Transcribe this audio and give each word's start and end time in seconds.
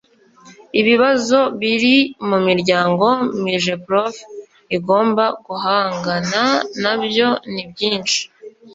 Ibibazo 0.79 1.39
biri 1.59 1.97
mu 2.29 2.37
miryango 2.47 3.05
Migeprof 3.43 4.15
igomba 4.77 5.25
guhangana 5.45 6.41
nabyo 6.81 7.29
ni 7.53 7.63
byinshi 7.71 8.19